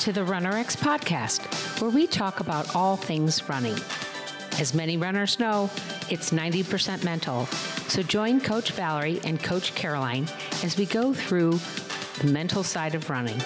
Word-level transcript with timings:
to 0.00 0.12
the 0.14 0.22
RunRX 0.22 0.78
podcast, 0.78 1.78
where 1.78 1.90
we 1.90 2.06
talk 2.06 2.40
about 2.40 2.74
all 2.74 2.96
things 2.96 3.46
running. 3.50 3.76
As 4.58 4.72
many 4.72 4.96
runners 4.96 5.38
know, 5.38 5.68
it's 6.08 6.30
90% 6.30 7.04
mental. 7.04 7.44
So 7.88 8.02
join 8.02 8.40
Coach 8.40 8.72
Valerie 8.72 9.20
and 9.24 9.42
Coach 9.42 9.74
Caroline 9.74 10.26
as 10.64 10.78
we 10.78 10.86
go 10.86 11.12
through 11.12 11.60
the 12.18 12.32
mental 12.32 12.62
side 12.62 12.94
of 12.94 13.10
running. 13.10 13.38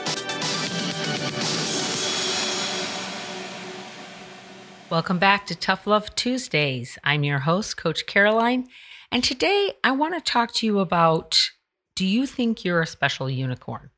Welcome 4.91 5.19
back 5.19 5.47
to 5.47 5.57
Tough 5.57 5.89
Love 5.89 6.15
Tuesdays. 6.15 6.97
I'm 7.03 7.25
your 7.25 7.41
host, 7.41 7.77
Coach 7.77 8.07
Caroline, 8.07 8.69
and 9.11 9.25
today 9.25 9.73
I 9.83 9.91
want 9.91 10.15
to 10.15 10.21
talk 10.21 10.53
to 10.55 10.67
you 10.67 10.79
about 10.79 11.51
do 11.97 12.07
you 12.07 12.27
think 12.27 12.65
you're 12.65 12.83
a 12.83 12.87
special 12.87 13.29
unicorn? 13.29 13.91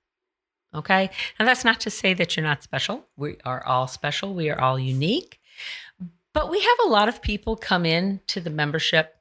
Okay. 0.76 1.10
And 1.38 1.48
that's 1.48 1.64
not 1.64 1.80
to 1.80 1.90
say 1.90 2.14
that 2.14 2.36
you're 2.36 2.44
not 2.44 2.62
special. 2.62 3.06
We 3.16 3.36
are 3.44 3.64
all 3.64 3.88
special, 3.88 4.34
we 4.34 4.50
are 4.50 4.60
all 4.60 4.78
unique. 4.78 5.40
But 6.34 6.50
we 6.50 6.60
have 6.60 6.78
a 6.84 6.90
lot 6.90 7.08
of 7.08 7.22
people 7.22 7.56
come 7.56 7.86
in 7.86 8.20
to 8.26 8.40
the 8.40 8.50
membership 8.50 9.16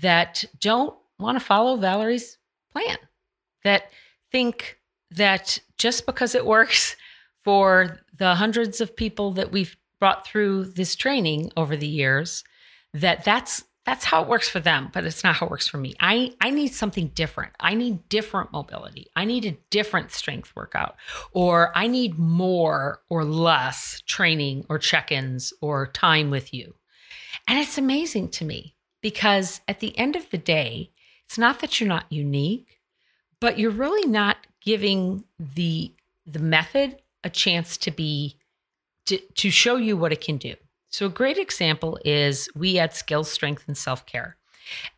that 0.00 0.44
don't 0.58 0.96
want 1.18 1.38
to 1.38 1.44
follow 1.44 1.76
Valerie's 1.76 2.38
plan, 2.72 2.96
that 3.64 3.90
think 4.32 4.78
that 5.10 5.58
just 5.76 6.06
because 6.06 6.34
it 6.34 6.46
works 6.46 6.96
for 7.44 8.00
the 8.16 8.34
hundreds 8.34 8.80
of 8.80 8.96
people 8.96 9.32
that 9.32 9.52
we've 9.52 9.76
brought 10.00 10.26
through 10.26 10.64
this 10.64 10.94
training 10.96 11.50
over 11.56 11.76
the 11.76 11.86
years, 11.86 12.44
that 12.94 13.24
that's 13.24 13.64
that's 13.88 14.04
how 14.04 14.20
it 14.22 14.28
works 14.28 14.50
for 14.50 14.60
them, 14.60 14.90
but 14.92 15.06
it's 15.06 15.24
not 15.24 15.36
how 15.36 15.46
it 15.46 15.50
works 15.50 15.66
for 15.66 15.78
me. 15.78 15.94
I, 15.98 16.34
I 16.42 16.50
need 16.50 16.74
something 16.74 17.08
different. 17.14 17.54
I 17.58 17.72
need 17.72 18.06
different 18.10 18.52
mobility. 18.52 19.06
I 19.16 19.24
need 19.24 19.46
a 19.46 19.56
different 19.70 20.12
strength 20.12 20.54
workout, 20.54 20.96
or 21.32 21.72
I 21.74 21.86
need 21.86 22.18
more 22.18 23.00
or 23.08 23.24
less 23.24 24.02
training 24.04 24.66
or 24.68 24.78
check 24.78 25.10
ins 25.10 25.54
or 25.62 25.86
time 25.86 26.28
with 26.28 26.52
you. 26.52 26.74
And 27.48 27.58
it's 27.58 27.78
amazing 27.78 28.28
to 28.32 28.44
me 28.44 28.74
because 29.00 29.62
at 29.68 29.80
the 29.80 29.96
end 29.96 30.16
of 30.16 30.28
the 30.28 30.36
day, 30.36 30.90
it's 31.24 31.38
not 31.38 31.60
that 31.60 31.80
you're 31.80 31.88
not 31.88 32.12
unique, 32.12 32.80
but 33.40 33.58
you're 33.58 33.70
really 33.70 34.06
not 34.06 34.36
giving 34.60 35.24
the 35.38 35.94
the 36.26 36.40
method 36.40 37.00
a 37.24 37.30
chance 37.30 37.78
to 37.78 37.90
be 37.90 38.36
to, 39.06 39.16
to 39.36 39.50
show 39.50 39.76
you 39.76 39.96
what 39.96 40.12
it 40.12 40.20
can 40.20 40.36
do. 40.36 40.56
So, 40.90 41.06
a 41.06 41.10
great 41.10 41.38
example 41.38 41.98
is 42.04 42.48
we 42.54 42.78
add 42.78 42.94
skills, 42.94 43.30
strength, 43.30 43.64
and 43.66 43.76
self 43.76 44.06
care. 44.06 44.36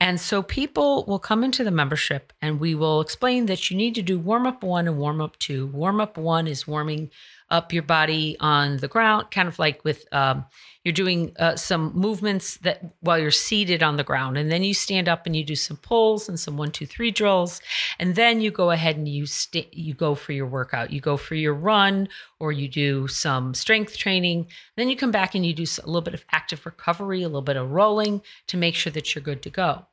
And 0.00 0.20
so 0.20 0.42
people 0.42 1.05
will 1.06 1.19
come 1.19 1.44
into 1.44 1.64
the 1.64 1.70
membership 1.70 2.32
and 2.42 2.58
we 2.58 2.74
will 2.74 3.00
explain 3.00 3.47
that 3.47 3.70
you 3.70 3.77
need 3.77 3.94
to 3.94 4.02
do 4.02 4.19
warm 4.19 4.47
up 4.47 4.62
one 4.62 4.88
and 4.88 4.98
warm 4.98 5.20
up 5.20 5.38
two. 5.38 5.69
Warm 5.69 6.00
up 6.00 6.16
one 6.19 6.47
is 6.47 6.66
warming 6.66 7.10
up 7.50 7.72
your 7.72 7.82
body 7.82 8.36
on 8.40 8.76
the 8.78 8.88
ground, 8.88 9.30
kind 9.30 9.48
of 9.48 9.58
like 9.58 9.84
with 9.84 10.06
um, 10.12 10.44
you're 10.84 10.92
doing 10.92 11.32
uh, 11.38 11.56
some 11.56 11.92
movements 11.94 12.56
that 12.58 12.94
while 13.00 13.18
you're 13.18 13.30
seated 13.30 13.82
on 13.82 13.96
the 13.96 14.04
ground, 14.04 14.38
and 14.38 14.50
then 14.50 14.62
you 14.62 14.72
stand 14.72 15.08
up 15.08 15.26
and 15.26 15.36
you 15.36 15.44
do 15.44 15.56
some 15.56 15.76
pulls 15.76 16.28
and 16.28 16.40
some 16.40 16.56
one, 16.56 16.70
two, 16.70 16.86
three 16.86 17.10
drills, 17.10 17.60
and 17.98 18.14
then 18.14 18.40
you 18.40 18.50
go 18.50 18.70
ahead 18.70 18.96
and 18.96 19.08
you 19.08 19.26
st- 19.26 19.74
you 19.74 19.92
go 19.92 20.14
for 20.14 20.32
your 20.32 20.46
workout. 20.46 20.90
You 20.90 21.00
go 21.00 21.16
for 21.16 21.34
your 21.34 21.54
run, 21.54 22.08
or 22.38 22.52
you 22.52 22.68
do 22.68 23.08
some 23.08 23.52
strength 23.52 23.96
training. 23.96 24.46
Then 24.76 24.88
you 24.88 24.96
come 24.96 25.10
back 25.10 25.34
and 25.34 25.44
you 25.44 25.52
do 25.52 25.66
a 25.82 25.86
little 25.86 26.00
bit 26.00 26.14
of 26.14 26.24
active 26.32 26.64
recovery, 26.64 27.22
a 27.22 27.28
little 27.28 27.42
bit 27.42 27.56
of 27.56 27.70
rolling 27.70 28.22
to 28.46 28.56
make 28.56 28.74
sure 28.74 28.92
that 28.92 29.14
you're 29.14 29.22
good 29.22 29.42
to 29.42 29.50
go. 29.50 29.86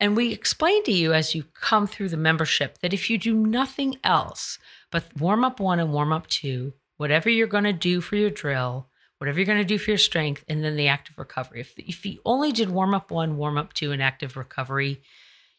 And 0.00 0.16
we 0.16 0.32
explain 0.32 0.82
to 0.84 0.92
you 0.92 1.12
as 1.12 1.34
you 1.34 1.44
come 1.54 1.86
through 1.86 2.08
the 2.08 2.16
membership 2.16 2.78
that 2.78 2.92
if 2.92 3.08
you 3.08 3.18
do 3.18 3.34
nothing 3.34 3.98
else 4.02 4.58
but 4.90 5.04
warm 5.16 5.44
up 5.44 5.60
one 5.60 5.78
and 5.78 5.92
warm 5.92 6.12
up 6.12 6.26
two, 6.26 6.72
whatever 7.02 7.28
you're 7.28 7.48
going 7.48 7.64
to 7.64 7.72
do 7.72 8.00
for 8.00 8.14
your 8.14 8.30
drill, 8.30 8.86
whatever 9.18 9.40
you're 9.40 9.44
going 9.44 9.58
to 9.58 9.64
do 9.64 9.76
for 9.76 9.90
your 9.90 9.98
strength, 9.98 10.44
and 10.46 10.62
then 10.62 10.76
the 10.76 10.86
active 10.86 11.18
recovery. 11.18 11.60
If, 11.60 11.74
if 11.76 12.06
you 12.06 12.20
only 12.24 12.52
did 12.52 12.70
warm 12.70 12.94
up 12.94 13.10
one, 13.10 13.36
warm 13.36 13.58
up 13.58 13.72
two, 13.72 13.90
and 13.90 14.00
active 14.00 14.36
recovery, 14.36 15.02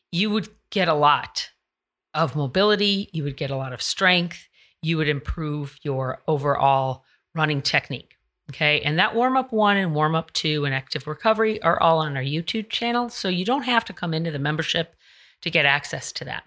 you 0.10 0.30
would 0.30 0.48
get 0.70 0.88
a 0.88 0.94
lot 0.94 1.50
of 2.14 2.38
mobility, 2.38 3.10
you 3.12 3.26
would 3.26 3.36
get 3.36 3.52
a 3.52 3.58
lot 3.58 3.74
of 3.74 3.82
strength, 3.82 4.48
you 4.82 4.96
would 4.96 5.10
improve 5.10 5.78
your 5.84 6.22
overall 6.30 7.04
running 7.36 7.62
technique. 7.62 8.16
Okay. 8.50 8.80
And 8.80 8.98
that 8.98 9.14
warm 9.14 9.36
up 9.36 9.52
one 9.52 9.76
and 9.76 9.94
warm 9.94 10.16
up 10.16 10.32
two 10.32 10.64
and 10.64 10.74
active 10.74 11.08
recovery 11.08 11.62
are 11.62 11.82
all 11.82 12.00
on 12.00 12.16
our 12.16 12.24
YouTube 12.24 12.70
channel. 12.70 13.10
So 13.10 13.28
you 13.28 13.44
don't 13.44 13.64
have 13.64 13.84
to 13.86 13.94
come 13.94 14.14
into 14.14 14.32
the 14.32 14.40
membership 14.40 14.96
to 15.42 15.52
get 15.52 15.66
access 15.66 16.14
to 16.14 16.26
that. 16.26 16.44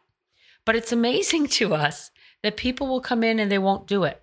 But 0.65 0.75
it's 0.75 0.92
amazing 0.92 1.47
to 1.59 1.75
us 1.75 2.10
that 2.42 2.56
people 2.56 2.87
will 2.87 3.03
come 3.03 3.22
in 3.22 3.38
and 3.38 3.53
they 3.53 3.59
won't 3.59 3.87
do 3.87 4.04
it 4.04 4.22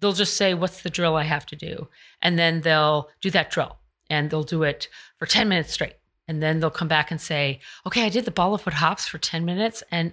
they'll 0.00 0.12
just 0.12 0.36
say, 0.36 0.54
What's 0.54 0.82
the 0.82 0.90
drill 0.90 1.16
I 1.16 1.24
have 1.24 1.46
to 1.46 1.56
do? 1.56 1.88
And 2.22 2.38
then 2.38 2.62
they'll 2.62 3.08
do 3.20 3.30
that 3.30 3.50
drill 3.50 3.78
and 4.08 4.30
they'll 4.30 4.42
do 4.42 4.62
it 4.62 4.88
for 5.18 5.26
10 5.26 5.48
minutes 5.48 5.72
straight. 5.72 5.96
And 6.26 6.42
then 6.42 6.60
they'll 6.60 6.70
come 6.70 6.88
back 6.88 7.10
and 7.10 7.20
say, 7.20 7.60
Okay, 7.86 8.04
I 8.04 8.08
did 8.08 8.24
the 8.24 8.30
ball 8.30 8.54
of 8.54 8.62
foot 8.62 8.74
hops 8.74 9.06
for 9.06 9.18
10 9.18 9.44
minutes 9.44 9.82
and 9.90 10.12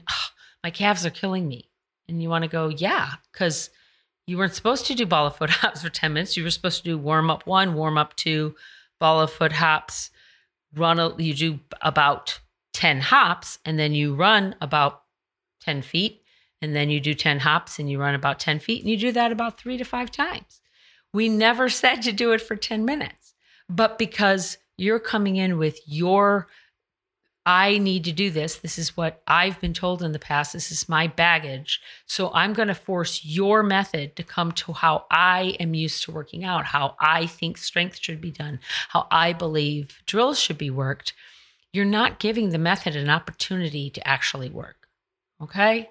my 0.64 0.72
calves 0.72 1.06
are 1.06 1.12
killing 1.12 1.48
me. 1.48 1.70
And 2.08 2.22
you 2.22 2.30
want 2.30 2.44
to 2.44 2.50
go, 2.50 2.70
Yeah, 2.70 3.14
because 3.32 3.70
you 4.26 4.38
weren't 4.38 4.54
supposed 4.54 4.86
to 4.88 4.96
do 4.96 5.06
ball 5.06 5.28
of 5.28 5.36
foot 5.38 5.50
hops 5.62 5.82
for 5.82 5.90
10 5.90 6.14
minutes. 6.14 6.38
You 6.38 6.44
were 6.44 6.52
supposed 6.52 6.84
to 6.84 6.90
do 6.90 6.98
warm 6.98 7.30
up 7.30 7.48
one, 7.48 7.74
warm 7.74 7.98
up 7.98 8.16
two, 8.16 8.56
ball 9.00 9.22
of 9.22 9.32
foot 9.32 9.54
hops, 9.54 10.12
run, 10.76 11.00
a, 11.00 11.16
you 11.22 11.34
do 11.34 11.60
about 11.82 12.40
10 12.74 13.00
hops, 13.00 13.60
and 13.66 13.80
then 13.80 13.94
you 13.94 14.14
run 14.16 14.56
about 14.62 15.04
10 15.62 15.82
feet 15.82 16.22
and 16.62 16.76
then 16.76 16.90
you 16.90 17.00
do 17.00 17.14
10 17.14 17.40
hops 17.40 17.80
and 17.80 17.90
you 17.90 18.00
run 18.00 18.16
about 18.16 18.40
10 18.40 18.60
feet 18.60 18.82
and 18.82 18.90
you 18.90 18.98
do 18.98 19.12
that 19.12 19.32
about 19.32 19.60
three 19.60 19.78
to 19.78 19.84
five 19.84 20.12
times. 20.12 20.62
We 21.14 21.30
never 21.30 21.70
said 21.70 22.02
to 22.04 22.12
do 22.12 22.32
it 22.32 22.42
for 22.42 22.56
10 22.56 22.86
minutes, 22.86 23.34
but 23.70 23.98
because 23.98 24.58
you're 24.78 25.00
coming 25.00 25.38
in 25.38 25.58
with 25.58 25.80
your, 25.86 26.48
I 27.46 27.78
need 27.78 28.04
to 28.04 28.12
do 28.12 28.30
this. 28.30 28.58
This 28.58 28.78
is 28.78 28.98
what 28.98 29.22
I've 29.26 29.60
been 29.62 29.74
told 29.74 30.04
in 30.04 30.12
the 30.12 30.20
past. 30.20 30.54
This 30.54 30.72
is 30.72 30.90
my 30.90 31.08
baggage. 31.08 31.82
So 32.06 32.30
I'm 32.34 32.54
going 32.54 32.68
to 32.68 32.76
force 32.76 33.24
your 33.24 33.64
method 33.64 34.16
to 34.18 34.24
come 34.24 34.52
to 34.54 34.74
how 34.74 35.06
I 35.10 35.56
am 35.60 35.74
used 35.74 36.04
to 36.04 36.12
working 36.12 36.44
out, 36.44 36.66
how 36.66 36.96
I 37.00 37.26
think 37.26 37.58
strength 37.58 38.00
should 38.02 38.20
be 38.20 38.32
done, 38.32 38.60
how 38.90 39.08
I 39.10 39.34
believe 39.34 39.98
drills 40.06 40.40
should 40.40 40.58
be 40.58 40.70
worked. 40.70 41.14
You're 41.72 41.86
not 41.86 42.20
giving 42.20 42.50
the 42.50 42.58
method 42.58 42.96
an 42.96 43.10
opportunity 43.10 43.90
to 43.92 44.08
actually 44.08 44.50
work. 44.50 44.88
Okay. 45.42 45.90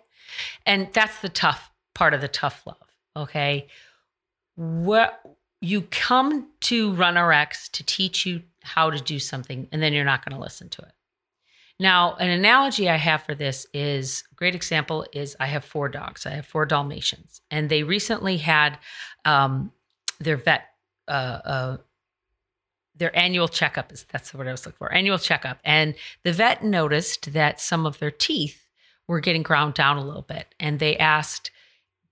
And 0.64 0.88
that's 0.92 1.20
the 1.20 1.28
tough 1.28 1.70
part 1.94 2.14
of 2.14 2.20
the 2.20 2.28
tough 2.28 2.62
love. 2.66 2.76
Okay. 3.16 3.68
What 4.56 5.20
you 5.60 5.82
come 5.82 6.48
to 6.62 6.92
RunRX 6.92 7.70
to 7.72 7.84
teach 7.84 8.26
you 8.26 8.42
how 8.62 8.90
to 8.90 9.00
do 9.00 9.18
something, 9.18 9.68
and 9.72 9.82
then 9.82 9.92
you're 9.92 10.04
not 10.04 10.24
going 10.24 10.36
to 10.36 10.42
listen 10.42 10.68
to 10.70 10.82
it. 10.82 10.92
Now, 11.78 12.14
an 12.16 12.30
analogy 12.30 12.88
I 12.88 12.96
have 12.96 13.22
for 13.22 13.34
this 13.34 13.66
is 13.74 14.24
a 14.32 14.34
great 14.34 14.54
example 14.54 15.06
is 15.12 15.36
I 15.38 15.46
have 15.46 15.64
four 15.64 15.88
dogs. 15.88 16.24
I 16.24 16.30
have 16.30 16.46
four 16.46 16.64
Dalmatians, 16.64 17.42
and 17.50 17.68
they 17.68 17.82
recently 17.82 18.38
had 18.38 18.78
um, 19.24 19.72
their 20.18 20.36
vet 20.36 20.68
uh, 21.08 21.10
uh, 21.44 21.76
their 22.96 23.16
annual 23.16 23.46
checkup 23.46 23.92
is 23.92 24.06
that's 24.10 24.32
what 24.32 24.48
I 24.48 24.52
was 24.52 24.64
looking 24.64 24.78
for 24.78 24.92
annual 24.92 25.18
checkup, 25.18 25.58
and 25.64 25.94
the 26.24 26.32
vet 26.32 26.64
noticed 26.64 27.32
that 27.34 27.60
some 27.60 27.84
of 27.84 27.98
their 27.98 28.10
teeth 28.10 28.65
were 29.08 29.20
getting 29.20 29.42
ground 29.42 29.74
down 29.74 29.96
a 29.96 30.04
little 30.04 30.22
bit. 30.22 30.54
And 30.58 30.78
they 30.78 30.96
asked, 30.96 31.50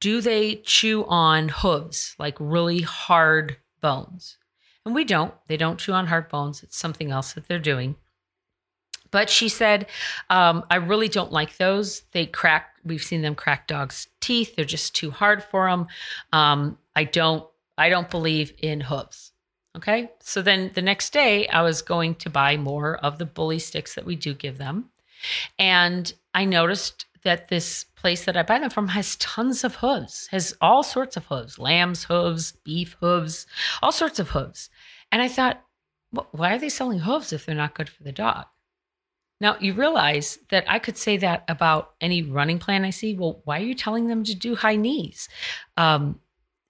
do 0.00 0.20
they 0.20 0.56
chew 0.56 1.04
on 1.06 1.48
hooves, 1.48 2.14
like 2.18 2.36
really 2.38 2.82
hard 2.82 3.56
bones? 3.80 4.36
And 4.84 4.94
we 4.94 5.04
don't. 5.04 5.32
They 5.48 5.56
don't 5.56 5.78
chew 5.78 5.92
on 5.92 6.06
hard 6.06 6.28
bones. 6.28 6.62
It's 6.62 6.76
something 6.76 7.10
else 7.10 7.32
that 7.32 7.48
they're 7.48 7.58
doing. 7.58 7.96
But 9.10 9.30
she 9.30 9.48
said, 9.48 9.86
um, 10.28 10.64
I 10.70 10.76
really 10.76 11.08
don't 11.08 11.32
like 11.32 11.56
those. 11.56 12.02
They 12.12 12.26
crack, 12.26 12.74
we've 12.84 13.02
seen 13.02 13.22
them 13.22 13.36
crack 13.36 13.68
dogs' 13.68 14.08
teeth. 14.20 14.56
They're 14.56 14.64
just 14.64 14.94
too 14.94 15.10
hard 15.10 15.42
for 15.42 15.70
them. 15.70 15.86
Um, 16.32 16.78
I 16.96 17.04
don't, 17.04 17.46
I 17.78 17.88
don't 17.88 18.10
believe 18.10 18.52
in 18.58 18.80
hooves. 18.80 19.32
Okay. 19.76 20.10
So 20.20 20.42
then 20.42 20.70
the 20.74 20.82
next 20.82 21.12
day, 21.12 21.46
I 21.48 21.62
was 21.62 21.80
going 21.80 22.16
to 22.16 22.30
buy 22.30 22.56
more 22.56 22.96
of 22.96 23.18
the 23.18 23.26
bully 23.26 23.58
sticks 23.58 23.94
that 23.94 24.04
we 24.04 24.16
do 24.16 24.34
give 24.34 24.58
them. 24.58 24.90
And 25.58 26.12
I 26.34 26.44
noticed 26.44 27.06
that 27.22 27.48
this 27.48 27.84
place 27.96 28.24
that 28.26 28.36
I 28.36 28.42
buy 28.42 28.58
them 28.58 28.70
from 28.70 28.88
has 28.88 29.16
tons 29.16 29.64
of 29.64 29.76
hooves, 29.76 30.26
has 30.30 30.54
all 30.60 30.82
sorts 30.82 31.16
of 31.16 31.24
hooves, 31.24 31.58
lamb's 31.58 32.04
hooves, 32.04 32.52
beef 32.64 32.96
hooves, 33.00 33.46
all 33.82 33.92
sorts 33.92 34.18
of 34.18 34.30
hooves. 34.30 34.68
And 35.10 35.22
I 35.22 35.28
thought, 35.28 35.64
why 36.32 36.54
are 36.54 36.58
they 36.58 36.68
selling 36.68 37.00
hooves 37.00 37.32
if 37.32 37.46
they're 37.46 37.54
not 37.54 37.74
good 37.74 37.88
for 37.88 38.02
the 38.02 38.12
dog? 38.12 38.44
Now 39.40 39.56
you 39.60 39.74
realize 39.74 40.38
that 40.50 40.64
I 40.68 40.78
could 40.78 40.96
say 40.96 41.16
that 41.18 41.44
about 41.48 41.94
any 42.00 42.22
running 42.22 42.58
plan 42.58 42.84
I 42.84 42.90
see. 42.90 43.14
Well, 43.14 43.40
why 43.44 43.58
are 43.58 43.64
you 43.64 43.74
telling 43.74 44.06
them 44.06 44.22
to 44.24 44.34
do 44.34 44.54
high 44.54 44.76
knees? 44.76 45.28
Um, 45.76 46.20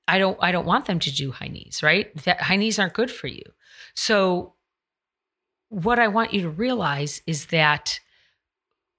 I 0.09 0.19
don't. 0.19 0.37
I 0.41 0.51
don't 0.53 0.67
want 0.67 0.87
them 0.87 0.99
to 0.99 1.13
do 1.13 1.31
high 1.31 1.49
knees. 1.49 1.83
Right? 1.83 2.15
That 2.25 2.41
high 2.41 2.57
knees 2.57 2.79
aren't 2.79 2.95
good 2.95 3.11
for 3.11 3.27
you. 3.27 3.43
So, 3.95 4.55
what 5.69 5.99
I 5.99 6.09
want 6.09 6.33
you 6.33 6.43
to 6.43 6.51
realize 6.51 7.23
is 7.27 7.47
that 7.47 8.01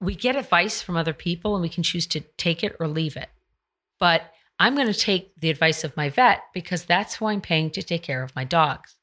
we 0.00 0.14
get 0.14 0.36
advice 0.36 0.82
from 0.82 0.96
other 0.96 1.12
people 1.12 1.54
and 1.54 1.62
we 1.62 1.68
can 1.68 1.82
choose 1.82 2.06
to 2.08 2.20
take 2.20 2.62
it 2.62 2.76
or 2.78 2.88
leave 2.88 3.16
it. 3.16 3.28
But 3.98 4.32
I'm 4.58 4.74
going 4.74 4.86
to 4.86 4.94
take 4.94 5.38
the 5.40 5.50
advice 5.50 5.84
of 5.84 5.96
my 5.96 6.08
vet 6.08 6.42
because 6.54 6.84
that's 6.84 7.14
who 7.14 7.26
I'm 7.26 7.40
paying 7.40 7.70
to 7.70 7.82
take 7.82 8.02
care 8.02 8.22
of 8.22 8.34
my 8.36 8.44
dogs. 8.44 8.96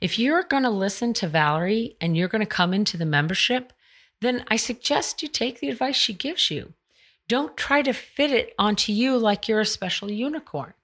If 0.00 0.18
you're 0.18 0.44
going 0.44 0.62
to 0.62 0.70
listen 0.70 1.12
to 1.14 1.28
Valerie 1.28 1.96
and 2.00 2.16
you're 2.16 2.28
going 2.28 2.40
to 2.40 2.46
come 2.46 2.72
into 2.72 2.96
the 2.96 3.04
membership, 3.04 3.72
then 4.20 4.44
I 4.48 4.56
suggest 4.56 5.22
you 5.22 5.28
take 5.28 5.60
the 5.60 5.68
advice 5.68 5.96
she 5.96 6.14
gives 6.14 6.50
you. 6.50 6.72
Don't 7.28 7.56
try 7.56 7.82
to 7.82 7.92
fit 7.92 8.30
it 8.30 8.54
onto 8.58 8.92
you 8.92 9.18
like 9.18 9.48
you're 9.48 9.60
a 9.60 9.66
special 9.66 10.10
unicorn. 10.10 10.74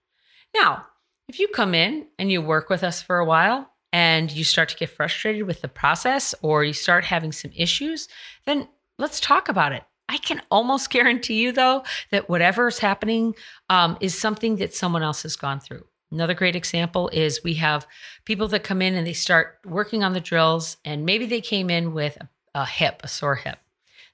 Now, 0.55 0.87
if 1.29 1.38
you 1.38 1.49
come 1.49 1.75
in 1.75 2.06
and 2.19 2.31
you 2.31 2.43
work 2.43 2.69
with 2.69 2.82
us 2.82 3.02
for 3.02 3.19
a 3.19 3.25
while 3.25 3.70
and 3.93 4.31
you 4.31 4.43
start 4.43 4.69
to 4.70 4.76
get 4.76 4.91
frustrated 4.91 5.47
with 5.47 5.61
the 5.61 5.69
process 5.69 6.35
or 6.43 6.64
you 6.64 6.73
start 6.73 7.05
having 7.05 7.32
some 7.32 7.52
issues, 7.55 8.08
then 8.47 8.69
let's 9.00 9.19
talk 9.19 9.49
about 9.49 9.73
it. 9.73 9.82
I 10.08 10.19
can 10.19 10.43
almost 10.50 10.91
guarantee 10.91 11.41
you, 11.41 11.52
though, 11.52 11.85
that 12.11 12.29
whatever 12.29 12.69
is 12.69 12.79
happening 12.79 13.35
um, 13.69 13.97
is 14.00 14.19
something 14.19 14.56
that 14.56 14.75
someone 14.75 15.02
else 15.02 15.23
has 15.23 15.37
gone 15.37 15.61
through. 15.61 15.85
Another 16.11 16.35
great 16.35 16.56
example 16.56 17.08
is 17.11 17.44
we 17.44 17.55
have 17.55 17.87
people 18.25 18.49
that 18.49 18.64
come 18.64 18.82
in 18.82 18.94
and 18.94 19.06
they 19.06 19.12
start 19.12 19.58
working 19.64 20.02
on 20.02 20.12
the 20.12 20.20
drills, 20.20 20.76
and 20.85 21.06
maybe 21.06 21.26
they 21.26 21.41
came 21.41 21.70
in 21.70 21.94
with 21.94 22.17
a, 22.20 22.29
a 22.56 22.67
hip, 22.67 23.00
a 23.05 23.08
sore 23.08 23.37
hip. 23.37 23.58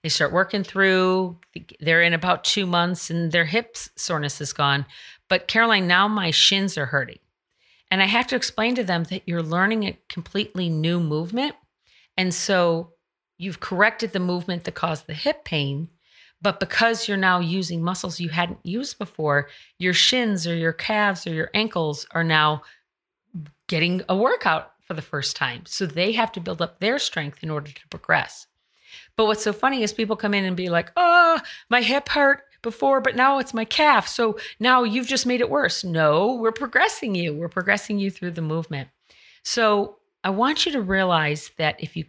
They 0.03 0.11
start 0.11 0.33
working 0.33 0.63
through, 0.63 1.39
they're 1.81 2.03
in 2.03 2.13
about 2.13 2.45
two 2.45 2.67
months, 2.67 3.11
and 3.11 3.33
their 3.33 3.47
hip 3.47 3.77
soreness 3.97 4.41
is 4.41 4.53
gone. 4.53 4.85
But 5.29 5.49
Caroline, 5.49 5.87
now 5.87 6.07
my 6.07 6.31
shins 6.31 6.77
are 6.77 6.87
hurting. 6.87 7.19
And 7.91 8.03
I 8.03 8.07
have 8.07 8.27
to 8.29 8.37
explain 8.37 8.75
to 8.75 8.85
them 8.85 9.05
that 9.05 9.23
you're 9.27 9.43
learning 9.43 9.85
a 9.85 9.99
completely 10.09 10.69
new 10.69 11.01
movement. 11.01 11.55
And 12.19 12.35
so 12.35 12.93
you've 13.39 13.61
corrected 13.61 14.13
the 14.13 14.21
movement 14.21 14.65
that 14.65 14.75
caused 14.75 15.07
the 15.07 15.15
hip 15.15 15.45
pain. 15.45 15.89
But 16.43 16.61
because 16.61 17.09
you're 17.09 17.17
now 17.17 17.41
using 17.41 17.83
muscles 17.83 18.21
you 18.21 18.29
hadn't 18.29 18.59
used 18.63 18.99
before, 18.99 19.49
your 19.79 19.95
shins 19.95 20.47
or 20.47 20.55
your 20.55 20.73
calves 20.73 21.27
or 21.27 21.33
your 21.33 21.51
ankles 21.55 22.07
are 22.13 22.25
now 22.25 22.63
getting 23.69 24.03
a 24.09 24.17
workout 24.17 24.73
for 24.83 24.95
the 24.95 25.03
first 25.03 25.35
time. 25.35 25.63
So 25.67 25.87
they 25.87 26.13
have 26.13 26.31
to 26.33 26.41
build 26.41 26.63
up 26.63 26.79
their 26.79 26.99
strength 26.99 27.43
in 27.43 27.51
order 27.51 27.71
to 27.71 27.89
progress. 27.89 28.47
But 29.17 29.27
what's 29.27 29.43
so 29.43 29.53
funny 29.53 29.83
is 29.83 29.93
people 29.93 30.17
come 30.17 30.35
in 30.35 30.45
and 30.45 30.57
be 30.57 30.69
like, 30.69 30.93
oh, 30.97 31.41
my 31.71 31.81
hip 31.81 32.09
hurt 32.09 32.43
before, 32.63 33.01
but 33.01 33.17
now 33.17 33.39
it's 33.39 33.55
my 33.55 33.65
calf. 33.65 34.07
So 34.07 34.39
now 34.61 34.83
you've 34.83 35.07
just 35.07 35.27
made 35.27 35.41
it 35.41 35.51
worse. 35.51 35.85
No, 35.85 36.35
we're 36.35 36.53
progressing 36.53 37.15
you. 37.15 37.35
We're 37.35 37.49
progressing 37.49 37.99
you 37.99 38.11
through 38.11 38.33
the 38.33 38.43
movement. 38.43 38.89
So 39.43 39.97
I 40.23 40.31
want 40.31 40.67
you 40.67 40.73
to 40.73 40.83
realize 40.83 41.51
that 41.57 41.83
if 41.83 41.97
you 41.97 42.05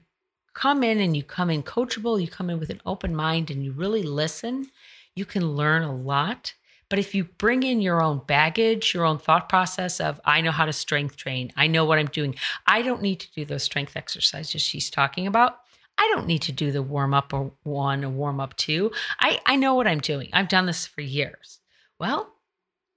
come 0.58 0.84
in 0.84 1.00
and 1.00 1.16
you 1.16 1.22
come 1.22 1.52
in 1.52 1.62
coachable, 1.62 2.20
you 2.20 2.28
come 2.28 2.50
in 2.50 2.60
with 2.60 2.72
an 2.72 2.82
open 2.84 3.16
mind 3.16 3.52
and 3.52 3.64
you 3.64 3.72
really 3.72 4.02
listen, 4.02 4.68
you 5.14 5.24
can 5.24 5.52
learn 5.52 5.84
a 5.84 5.96
lot. 5.96 6.52
But 6.90 6.98
if 6.98 7.14
you 7.14 7.26
bring 7.26 7.62
in 7.62 7.80
your 7.80 8.02
own 8.02 8.22
baggage, 8.26 8.92
your 8.92 9.06
own 9.06 9.20
thought 9.20 9.50
process 9.50 10.00
of, 10.00 10.20
I 10.26 10.42
know 10.42 10.50
how 10.50 10.66
to 10.66 10.74
strength 10.74 11.16
train, 11.16 11.54
I 11.56 11.68
know 11.68 11.86
what 11.86 12.00
I'm 12.00 12.08
doing, 12.08 12.34
I 12.66 12.82
don't 12.82 13.04
need 13.04 13.20
to 13.20 13.32
do 13.34 13.46
those 13.46 13.62
strength 13.62 13.96
exercises 13.96 14.64
she's 14.64 14.90
talking 14.90 15.28
about. 15.28 15.60
I 16.00 16.12
don't 16.16 16.26
need 16.26 16.42
to 16.44 16.52
do 16.52 16.72
the 16.72 16.82
warm 16.82 17.14
up 17.14 17.34
or 17.34 17.52
one 17.62 18.04
or 18.04 18.10
warm 18.10 18.40
up 18.40 18.56
two. 18.58 18.92
I, 19.20 19.40
I 19.46 19.58
know 19.58 19.76
what 19.76 19.88
I'm 19.88 20.00
doing. 20.00 20.30
I've 20.34 20.48
done 20.48 20.66
this 20.66 20.88
for 20.88 21.02
years. 21.02 21.60
Well, 22.00 22.34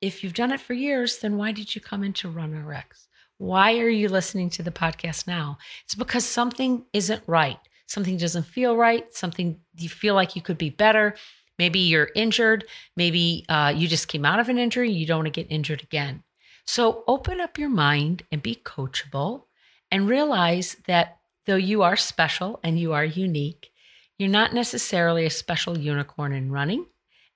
if 0.00 0.24
you've 0.24 0.34
done 0.34 0.52
it 0.52 0.60
for 0.60 0.72
years, 0.72 1.18
then 1.18 1.36
why 1.36 1.52
did 1.52 1.74
you 1.74 1.82
come 1.82 2.04
into 2.04 2.30
Run 2.30 2.54
RX? 2.54 3.08
Why 3.40 3.78
are 3.78 3.88
you 3.88 4.10
listening 4.10 4.50
to 4.50 4.62
the 4.62 4.70
podcast 4.70 5.26
now? 5.26 5.56
It's 5.86 5.94
because 5.94 6.26
something 6.26 6.84
isn't 6.92 7.22
right. 7.26 7.56
Something 7.86 8.18
doesn't 8.18 8.42
feel 8.42 8.76
right. 8.76 9.06
Something 9.14 9.58
you 9.78 9.88
feel 9.88 10.14
like 10.14 10.36
you 10.36 10.42
could 10.42 10.58
be 10.58 10.68
better. 10.68 11.14
Maybe 11.58 11.78
you're 11.78 12.10
injured. 12.14 12.66
Maybe 12.98 13.46
uh, 13.48 13.72
you 13.74 13.88
just 13.88 14.08
came 14.08 14.26
out 14.26 14.40
of 14.40 14.50
an 14.50 14.58
injury. 14.58 14.92
You 14.92 15.06
don't 15.06 15.20
want 15.20 15.32
to 15.32 15.42
get 15.42 15.50
injured 15.50 15.82
again. 15.82 16.22
So 16.66 17.02
open 17.08 17.40
up 17.40 17.56
your 17.56 17.70
mind 17.70 18.24
and 18.30 18.42
be 18.42 18.56
coachable 18.56 19.44
and 19.90 20.06
realize 20.06 20.76
that 20.86 21.16
though 21.46 21.56
you 21.56 21.80
are 21.80 21.96
special 21.96 22.60
and 22.62 22.78
you 22.78 22.92
are 22.92 23.06
unique, 23.06 23.70
you're 24.18 24.28
not 24.28 24.52
necessarily 24.52 25.24
a 25.24 25.30
special 25.30 25.78
unicorn 25.78 26.34
in 26.34 26.52
running. 26.52 26.84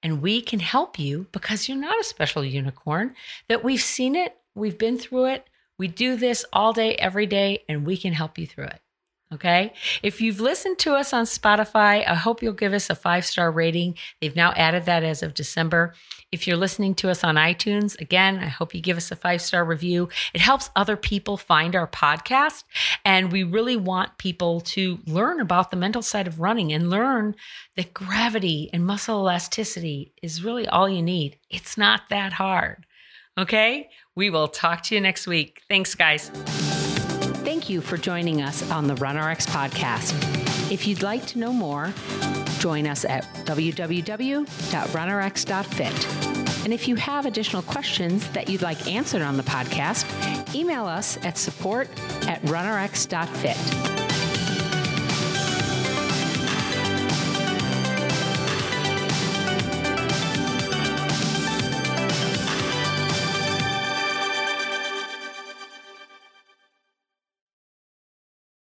And 0.03 0.21
we 0.21 0.43
can 0.43 0.61
help 0.61 0.99
you 0.99 1.29
because 1.33 1.67
you're 1.67 1.79
not 1.79 1.99
a 1.99 2.05
special 2.05 2.45
unicorn, 2.45 3.15
that 3.49 3.65
we've 3.65 3.81
seen 3.81 4.15
it, 4.17 4.37
we've 4.55 4.77
been 4.77 4.99
through 4.99 5.29
it, 5.29 5.49
we 5.79 5.89
do 5.89 6.17
this 6.17 6.45
all 6.53 6.73
day, 6.73 6.95
every 6.95 7.27
day, 7.27 7.65
and 7.69 7.87
we 7.87 7.97
can 7.97 8.13
help 8.13 8.39
you 8.39 8.47
through 8.47 8.67
it. 8.67 8.81
Okay. 9.33 9.73
If 10.03 10.21
you've 10.21 10.39
listened 10.39 10.79
to 10.81 10.95
us 10.95 11.13
on 11.13 11.25
Spotify, 11.25 12.09
I 12.09 12.15
hope 12.15 12.41
you'll 12.41 12.53
give 12.53 12.73
us 12.73 12.89
a 12.89 12.95
five 12.95 13.25
star 13.25 13.51
rating. 13.51 13.97
They've 14.21 14.37
now 14.37 14.53
added 14.53 14.85
that 14.85 15.03
as 15.03 15.25
of 15.25 15.35
December. 15.35 15.95
If 16.31 16.47
you're 16.47 16.57
listening 16.57 16.95
to 16.97 17.11
us 17.11 17.25
on 17.25 17.35
iTunes, 17.35 17.99
again, 18.01 18.39
I 18.39 18.47
hope 18.47 18.75
you 18.75 18.81
give 18.81 18.97
us 18.97 19.11
a 19.11 19.17
five 19.17 19.43
star 19.43 19.65
review. 19.65 20.09
It 20.35 20.41
helps 20.41 20.71
other 20.77 20.97
people 20.97 21.37
find 21.37 21.75
our 21.75 21.89
podcast. 21.89 22.63
And 23.05 23.33
we 23.33 23.43
really 23.43 23.77
want 23.77 24.19
people 24.19 24.61
to 24.61 24.99
learn 25.07 25.41
about 25.41 25.73
the 25.73 25.77
mental 25.79 26.03
side 26.03 26.29
of 26.29 26.39
running 26.39 26.73
and 26.73 26.91
learn 26.91 27.35
that 27.77 27.95
gravity 27.95 28.71
and 28.73 28.87
muscle 28.87 29.19
elasticity 29.19 30.13
is 30.23 30.45
really 30.45 30.69
all 30.69 30.89
you 30.89 31.03
need. 31.03 31.39
It's 31.51 31.77
not 31.77 32.03
that 32.11 32.35
hard. 32.35 32.87
Okay. 33.37 33.91
We 34.15 34.31
will 34.31 34.49
talk 34.49 34.83
to 34.85 34.95
you 34.95 35.01
next 35.01 35.27
week. 35.27 35.63
Thanks, 35.69 35.95
guys. 35.95 36.29
Thank 37.45 37.69
you 37.69 37.81
for 37.81 37.97
joining 37.97 38.43
us 38.43 38.69
on 38.71 38.87
the 38.87 38.95
RunRx 38.95 39.47
podcast. 39.49 40.13
If 40.71 40.87
you'd 40.87 41.03
like 41.03 41.27
to 41.27 41.39
know 41.39 41.53
more, 41.53 41.93
join 42.59 42.87
us 42.87 43.05
at 43.05 43.25
www.runrx.fit. 43.45 43.85
And 46.65 46.73
if 46.73 46.89
you 46.89 46.97
have 46.97 47.27
additional 47.27 47.61
questions 47.63 48.27
that 48.31 48.49
you'd 48.49 48.63
like 48.63 48.87
answered 48.87 49.21
on 49.21 49.37
the 49.37 49.43
podcast, 49.43 50.55
email 50.55 50.87
us 50.87 51.19
at 51.25 51.37
support 51.37 51.91
at 52.27 52.41
runrx.fit. 52.43 53.94